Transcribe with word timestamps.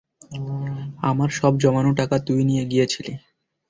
আমার 1.09 1.29
সব 1.39 1.53
জমানো 1.63 1.91
টাকা 1.99 2.15
তুই 2.27 2.41
নিয়ে 2.49 2.63
গিয়েছিলি। 2.65 3.13